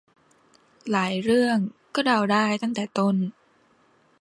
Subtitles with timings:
[0.91, 1.57] หลายเรื่อง
[1.95, 3.15] ก็เดาได้ตั้งแต่ต้น